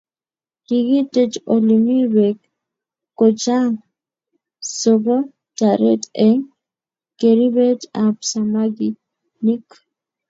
[0.65, 2.37] Kiki tech olimii bek
[3.17, 3.85] kochanga
[4.79, 6.41] sokotaret eng
[7.19, 9.65] keribet ab samakinik.